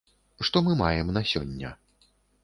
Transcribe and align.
Што 0.47 0.61
мы 0.67 0.71
маем 0.79 1.11
на 1.17 1.23
сёння. 1.31 1.73